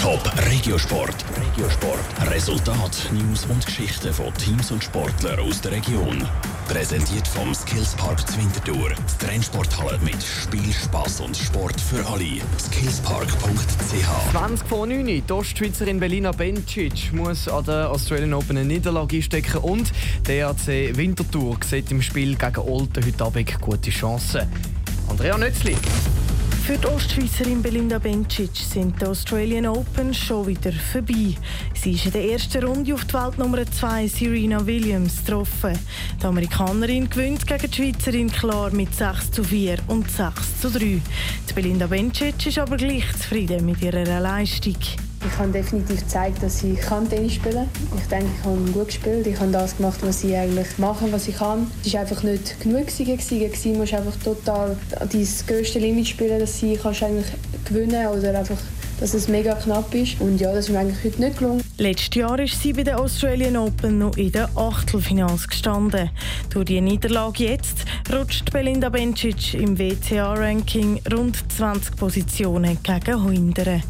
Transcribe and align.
Top 0.00 0.32
Regiosport. 0.50 1.14
Regiosport. 1.36 2.30
Resultat, 2.30 3.10
News 3.12 3.44
und 3.50 3.66
Geschichten 3.66 4.14
von 4.14 4.32
Teams 4.32 4.70
und 4.70 4.82
Sportlern 4.82 5.38
aus 5.40 5.60
der 5.60 5.72
Region. 5.72 6.26
Präsentiert 6.68 7.28
vom 7.28 7.54
Skillspark 7.54 8.26
Zwintertour. 8.26 8.92
Die 8.92 9.26
Trennsporthalle 9.26 9.98
mit 9.98 10.16
Spiel, 10.22 10.72
Spass 10.72 11.20
und 11.20 11.36
Sport 11.36 11.78
für 11.78 12.02
alle. 12.06 12.40
Skillspark.ch 12.58 14.30
20 14.32 14.66
vor 14.66 14.86
9 14.86 15.04
Die 15.06 15.22
Ostschweizerin 15.30 16.00
Belina 16.00 16.32
Bencic 16.32 17.12
muss 17.12 17.46
an 17.46 17.66
der 17.66 17.90
Australian 17.90 18.32
Open 18.32 18.56
eine 18.56 18.66
Niederlage 18.66 19.16
einstecken 19.16 19.58
und 19.58 19.92
der 20.26 20.48
EAC 20.48 20.96
Winterthur 20.96 21.58
sieht 21.62 21.90
im 21.90 22.00
Spiel 22.00 22.36
gegen 22.36 22.56
Olten 22.56 23.04
heute 23.04 23.22
Abend 23.22 23.60
gute 23.60 23.90
Chancen. 23.90 24.48
Andrea 25.10 25.36
Nützli. 25.36 25.76
Für 26.70 26.78
die 26.78 26.86
Ostschweizerin 26.86 27.62
Belinda 27.62 27.98
Bencic 27.98 28.54
sind 28.54 29.02
die 29.02 29.06
Australian 29.06 29.66
Open 29.66 30.14
schon 30.14 30.46
wieder 30.46 30.70
vorbei. 30.70 31.34
Sie 31.74 31.94
ist 31.94 32.06
in 32.06 32.12
der 32.12 32.30
ersten 32.30 32.62
Runde 32.62 32.94
auf 32.94 33.04
die 33.06 33.12
Weltnummer 33.14 33.66
2 33.66 34.06
Serena 34.06 34.64
Williams 34.64 35.24
getroffen. 35.24 35.76
Die 36.22 36.24
Amerikanerin 36.24 37.10
gewinnt 37.10 37.44
gegen 37.44 37.68
die 37.68 37.76
Schweizerin 37.76 38.30
klar 38.30 38.70
mit 38.70 38.94
6 38.94 39.32
zu 39.32 39.42
4 39.42 39.78
und 39.88 40.08
6 40.08 40.60
zu 40.60 40.70
3. 40.70 40.78
Die 40.78 41.52
Belinda 41.56 41.88
Bencic 41.88 42.46
ist 42.46 42.58
aber 42.58 42.76
gleich 42.76 43.10
zufrieden 43.14 43.66
mit 43.66 43.82
ihrer 43.82 44.20
Leistung. 44.20 44.76
Ich 45.26 45.38
habe 45.38 45.52
definitiv 45.52 46.00
gezeigt, 46.00 46.42
dass 46.42 46.62
ich 46.62 46.80
Tennis 46.80 47.34
spielen 47.34 47.68
kann. 47.90 47.98
Ich 47.98 48.08
denke, 48.08 48.26
ich 48.38 48.44
habe 48.44 48.72
gut 48.72 48.86
gespielt. 48.86 49.26
Ich 49.26 49.38
habe 49.38 49.52
das 49.52 49.76
gemacht, 49.76 49.98
was 50.02 50.24
ich 50.24 50.34
eigentlich 50.34 50.78
mache, 50.78 51.12
was 51.12 51.28
ich 51.28 51.36
kann. 51.36 51.70
Es 51.84 51.92
war 51.92 52.00
einfach 52.00 52.22
nicht 52.22 52.60
genug. 52.60 52.86
Gegen 52.86 53.78
musst 53.78 53.94
einfach 53.94 54.16
total 54.24 54.76
dein 54.98 55.28
grösste 55.46 55.78
Limit 55.78 56.08
spielen, 56.08 56.40
dass 56.40 56.60
du 56.60 56.74
kannst 56.76 57.02
eigentlich 57.02 57.26
gewinnen 57.66 58.06
oder 58.06 58.38
einfach 58.38 58.58
dass 59.00 59.14
es 59.14 59.28
mega 59.28 59.54
knapp 59.54 59.92
ist. 59.94 60.20
Und 60.20 60.40
ja, 60.40 60.52
das 60.52 60.66
ist 60.66 60.72
mir 60.72 60.80
eigentlich 60.80 61.02
heute 61.02 61.20
nicht 61.20 61.38
gelungen. 61.38 61.62
Letztes 61.78 62.14
Jahr 62.14 62.38
ist 62.38 62.60
sie 62.60 62.72
bei 62.72 62.82
den 62.82 62.94
Australian 62.94 63.56
Open 63.56 63.98
noch 63.98 64.16
in 64.16 64.30
den 64.30 64.46
Achtelfinals 64.54 65.48
gestanden. 65.48 66.10
Durch 66.50 66.66
die 66.66 66.80
Niederlage 66.80 67.44
jetzt 67.44 67.84
rutscht 68.12 68.52
Belinda 68.52 68.90
Bencic 68.90 69.54
im 69.54 69.78
WTA-Ranking 69.78 71.00
rund 71.12 71.50
20 71.50 71.96
Positionen 71.96 72.78
gegen 72.82 73.30
Hindern. 73.30 73.82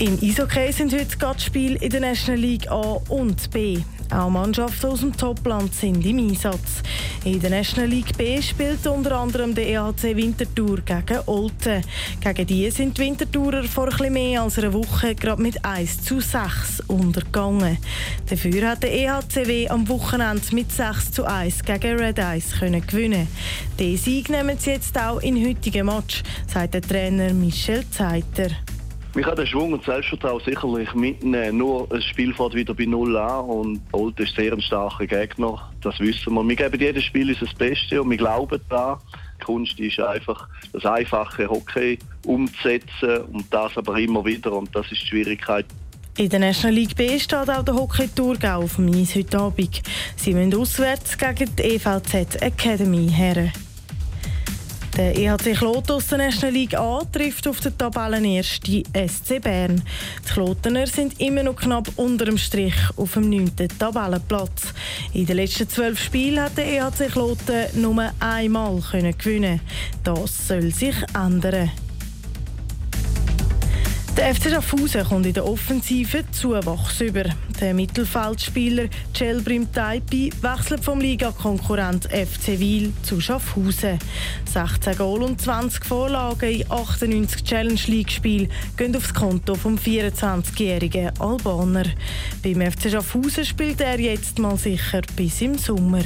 Im 0.00 0.18
Eishockey 0.22 0.72
sind 0.72 0.94
heute 0.94 1.18
Gattspiele 1.18 1.76
in 1.76 1.90
der 1.90 2.00
National 2.00 2.40
League 2.40 2.70
A 2.70 2.98
und 3.10 3.50
B. 3.50 3.80
Auch 4.10 4.30
Mannschaften 4.30 4.86
aus 4.86 5.00
dem 5.00 5.14
Topland 5.14 5.74
sind 5.74 6.06
im 6.06 6.26
Einsatz. 6.26 6.82
In 7.26 7.38
der 7.38 7.50
National 7.50 7.90
League 7.90 8.16
B 8.16 8.40
spielt 8.40 8.86
unter 8.86 9.18
anderem 9.20 9.54
der 9.54 9.68
EHC 9.68 10.16
Winterthur 10.16 10.78
gegen 10.80 11.20
Olten. 11.26 11.84
Gegen 12.18 12.46
die 12.46 12.70
sind 12.70 12.96
die 12.96 13.02
Winterthurer 13.02 13.64
vor 13.64 13.88
etwas 13.88 14.08
mehr 14.08 14.40
als 14.40 14.58
einer 14.58 14.72
Woche 14.72 15.14
gerade 15.14 15.42
mit 15.42 15.62
1 15.62 16.02
zu 16.02 16.18
6 16.18 16.80
untergegangen. 16.86 17.76
Dafür 18.26 18.70
hat 18.70 18.82
der 18.82 18.94
EHCW 18.94 19.68
am 19.68 19.86
Wochenende 19.86 20.54
mit 20.54 20.72
6 20.72 21.12
zu 21.12 21.26
1 21.26 21.62
gegen 21.62 21.98
Red 21.98 22.18
können 22.58 22.86
gewinnen. 22.86 23.28
Den 23.78 23.98
Sieg 23.98 24.30
nehmen 24.30 24.56
sie 24.58 24.70
jetzt 24.70 24.98
auch 24.98 25.20
in 25.20 25.46
heutigen 25.46 25.84
Match, 25.84 26.22
sagt 26.46 26.72
der 26.72 26.80
Trainer 26.80 27.34
Michel 27.34 27.84
Zeiter. 27.90 28.48
Wir 29.12 29.24
können 29.24 29.36
den 29.36 29.46
Schwung 29.48 29.72
und 29.72 29.82
Selbstvertrauen 29.82 30.40
sicherlich 30.44 30.94
mitnehmen. 30.94 31.58
Nur 31.58 31.88
das 31.88 32.04
Spiel 32.04 32.32
fährt 32.32 32.54
wieder 32.54 32.74
bei 32.74 32.84
Null 32.84 33.16
an 33.16 33.44
und 33.44 33.80
Old 33.90 34.20
ist 34.20 34.36
sehr 34.36 34.52
ein 34.52 34.60
starker 34.60 35.04
Gegner. 35.04 35.68
Das 35.82 35.98
wissen 35.98 36.32
wir. 36.32 36.48
Wir 36.48 36.54
geben 36.54 36.80
jedes 36.80 37.04
Spiel 37.04 37.28
unser 37.28 37.52
Bestes 37.56 37.98
und 37.98 38.08
wir 38.08 38.16
glauben 38.16 38.60
daran. 38.68 39.00
Die 39.40 39.44
Kunst 39.44 39.80
ist 39.80 39.98
einfach, 39.98 40.46
das 40.72 40.84
einfache 40.84 41.48
Hockey 41.48 41.98
umzusetzen 42.24 43.22
und 43.32 43.52
das 43.52 43.76
aber 43.76 43.98
immer 43.98 44.24
wieder 44.24 44.52
und 44.52 44.74
das 44.76 44.86
ist 44.92 45.02
die 45.02 45.06
Schwierigkeit. 45.08 45.66
In 46.16 46.28
der 46.28 46.38
National 46.38 46.76
League 46.76 46.94
B 46.94 47.18
steht 47.18 47.50
auch 47.50 47.64
der 47.64 47.74
Hockey 47.74 48.06
Thurgau 48.06 48.62
auf 48.62 48.76
dem 48.76 48.92
Eis 48.94 49.16
heute 49.16 49.38
Abend. 49.38 49.82
Sie 50.16 50.34
müssen 50.34 50.54
auswärts 50.54 51.18
gegen 51.18 51.56
die 51.56 51.62
EVZ 51.62 52.42
Academy 52.42 53.08
her. 53.08 53.50
Der 55.00 55.16
EHC 55.16 55.54
Kloten 55.54 55.92
aus 55.92 56.08
der 56.08 56.18
National 56.18 56.52
League 56.52 56.74
A 56.74 57.00
trifft 57.10 57.48
auf 57.48 57.58
den 57.60 57.76
Tabellenersten 57.78 58.82
SC 58.94 59.40
Bern. 59.40 59.82
Die 60.28 60.30
Klotener 60.30 60.86
sind 60.86 61.18
immer 61.18 61.42
noch 61.42 61.56
knapp 61.56 61.88
unter 61.96 62.26
dem 62.26 62.36
Strich 62.36 62.74
auf 62.98 63.14
dem 63.14 63.30
9. 63.30 63.50
Tabellenplatz. 63.78 64.74
In 65.14 65.24
den 65.24 65.36
letzten 65.36 65.70
zwölf 65.70 65.98
Spielen 65.98 66.42
hat 66.42 66.58
der 66.58 66.66
EHC 66.66 67.10
Kloten 67.10 67.80
nur 67.80 68.12
einmal 68.20 68.82
gewinnen 69.16 69.62
Das 70.04 70.48
soll 70.48 70.70
sich 70.70 70.96
ändern. 71.14 71.70
Der 74.20 74.34
FC 74.34 74.50
Schaffhausen 74.50 75.02
kommt 75.02 75.24
in 75.24 75.32
der 75.32 75.46
Offensive 75.46 76.30
Zuwachs 76.30 77.00
über. 77.00 77.24
Der 77.58 77.72
Mittelfeldspieler 77.72 78.88
Celbrim 79.16 79.72
Taipi 79.72 80.30
wechselt 80.42 80.84
vom 80.84 81.00
Ligakonkurrent 81.00 82.04
FC 82.04 82.58
Wiel 82.58 82.92
zu 83.02 83.18
Schaffhausen. 83.18 83.98
16 84.44 84.98
Goal 84.98 85.22
und 85.22 85.40
20 85.40 85.82
Vorlagen 85.86 86.50
in 86.50 86.70
98 86.70 87.44
Challenge 87.44 87.80
League-Spielen 87.86 88.50
gehen 88.76 88.94
aufs 88.94 89.14
Konto 89.14 89.54
vom 89.54 89.76
24-jährigen 89.76 91.18
Albaner. 91.18 91.86
Beim 92.42 92.60
FC 92.60 92.90
Schaffhausen 92.90 93.46
spielt 93.46 93.80
er 93.80 93.98
jetzt 93.98 94.38
mal 94.38 94.58
sicher 94.58 95.00
bis 95.16 95.40
im 95.40 95.56
Sommer. 95.56 96.02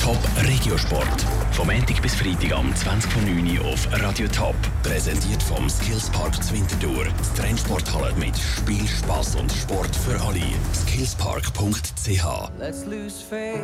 Top 0.00 0.20
Regiosport. 0.46 1.26
Vom 1.52 1.66
Montag 1.66 2.00
bis 2.02 2.14
Freitag 2.14 2.52
am 2.52 2.72
20.09 2.72 3.60
Uhr 3.60 3.66
auf 3.66 3.88
Radio 3.92 4.28
Top. 4.28 4.54
Präsentiert 4.82 5.42
vom 5.42 5.68
Skillspark 5.68 6.42
Zwintertour. 6.42 7.04
Die 7.04 7.40
Trennsporthalle 7.40 8.14
mit 8.14 8.36
Spiel, 8.38 8.86
Spass 8.86 9.34
und 9.34 9.50
Sport 9.50 9.94
für 9.94 10.20
alle. 10.20 10.40
Skillspark.ch 10.74 12.24